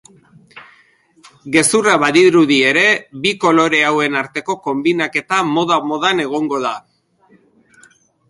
Gezurra 1.55 1.91
badirudi 2.03 2.55
ere, 2.69 2.85
bi 3.25 3.33
kolore 3.43 3.83
hauen 3.89 4.17
arteko 4.23 4.57
konbinaketa 4.69 5.41
moda-modan 5.51 6.23
egongo 6.27 6.65
da. 6.67 6.75